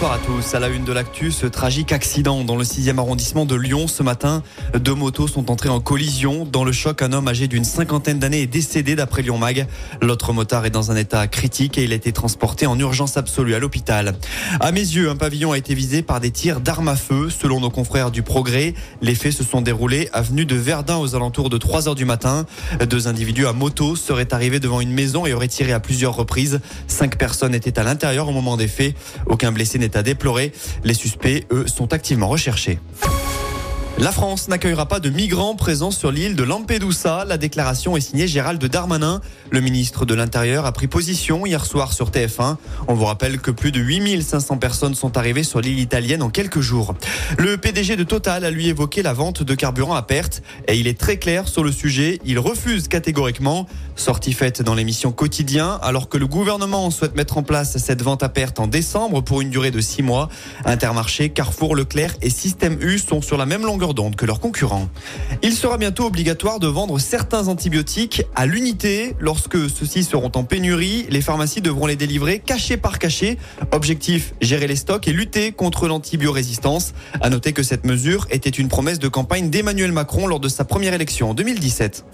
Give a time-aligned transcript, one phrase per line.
[0.00, 0.54] Bonsoir à tous.
[0.54, 4.02] À la une de l'actu, ce tragique accident dans le 6e arrondissement de Lyon ce
[4.02, 4.42] matin.
[4.72, 6.46] Deux motos sont entrées en collision.
[6.50, 9.66] Dans le choc, un homme âgé d'une cinquantaine d'années est décédé d'après Lyon Mag.
[10.00, 13.54] L'autre motard est dans un état critique et il a été transporté en urgence absolue
[13.54, 14.14] à l'hôpital.
[14.60, 17.28] À mes yeux, un pavillon a été visé par des tirs d'armes à feu.
[17.28, 18.72] Selon nos confrères du Progrès,
[19.02, 22.46] les faits se sont déroulés avenue de Verdun aux alentours de 3 heures du matin.
[22.88, 26.60] Deux individus à moto seraient arrivés devant une maison et auraient tiré à plusieurs reprises.
[26.86, 28.94] Cinq personnes étaient à l'intérieur au moment des faits.
[29.26, 30.52] Aucun blessé à déplorer.
[30.84, 32.78] Les suspects, eux, sont activement recherchés.
[34.00, 37.26] La France n'accueillera pas de migrants présents sur l'île de Lampedusa.
[37.26, 39.20] La déclaration est signée Gérald Darmanin.
[39.50, 42.56] Le ministre de l'Intérieur a pris position hier soir sur TF1.
[42.88, 46.60] On vous rappelle que plus de 8500 personnes sont arrivées sur l'île italienne en quelques
[46.60, 46.94] jours.
[47.36, 50.86] Le PDG de Total a lui évoqué la vente de carburant à perte et il
[50.86, 52.20] est très clair sur le sujet.
[52.24, 53.66] Il refuse catégoriquement.
[53.96, 58.22] Sortie faite dans l'émission Quotidien, alors que le gouvernement souhaite mettre en place cette vente
[58.22, 60.30] à perte en décembre pour une durée de six mois.
[60.64, 64.88] Intermarché, Carrefour, Leclerc et Système U sont sur la même longueur d'onde que leurs concurrents.
[65.42, 69.14] Il sera bientôt obligatoire de vendre certains antibiotiques à l'unité.
[69.18, 73.38] Lorsque ceux-ci seront en pénurie, les pharmacies devront les délivrer cachet par cachet.
[73.72, 76.92] Objectif, gérer les stocks et lutter contre l'antibiorésistance.
[77.20, 80.64] À noter que cette mesure était une promesse de campagne d'Emmanuel Macron lors de sa
[80.64, 82.04] première élection en 2017.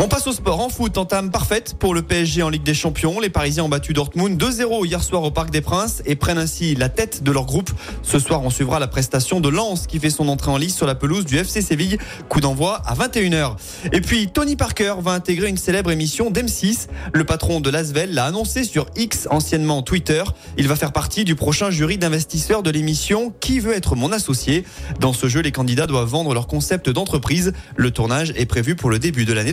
[0.00, 3.18] On passe au sport en foot, entame parfaite pour le PSG en Ligue des Champions.
[3.18, 6.76] Les Parisiens ont battu Dortmund 2-0 hier soir au Parc des Princes et prennent ainsi
[6.76, 7.72] la tête de leur groupe.
[8.04, 10.86] Ce soir, on suivra la prestation de Lens qui fait son entrée en lice sur
[10.86, 11.98] la pelouse du FC Séville.
[12.28, 13.56] Coup d'envoi à 21h.
[13.92, 16.86] Et puis, Tony Parker va intégrer une célèbre émission d'M6.
[17.12, 20.22] Le patron de Lasvel l'a annoncé sur X, anciennement Twitter.
[20.56, 24.64] Il va faire partie du prochain jury d'investisseurs de l'émission Qui veut être mon associé?
[25.00, 27.52] Dans ce jeu, les candidats doivent vendre leur concept d'entreprise.
[27.74, 29.52] Le tournage est prévu pour le début de l'année